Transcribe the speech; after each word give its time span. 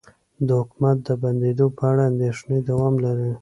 د 0.47 0.49
حکومت 0.61 0.97
د 1.07 1.09
بندیدو 1.21 1.65
په 1.77 1.83
اړه 1.91 2.03
اندیښنې 2.11 2.57
دوام 2.69 2.93
لري 3.05 3.29